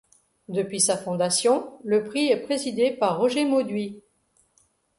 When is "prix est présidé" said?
2.03-2.89